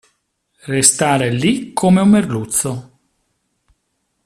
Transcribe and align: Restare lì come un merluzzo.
Restare 0.63 1.29
lì 1.31 1.73
come 1.73 2.01
un 2.01 2.09
merluzzo. 2.09 2.99